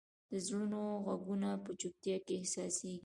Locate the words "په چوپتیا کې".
1.63-2.33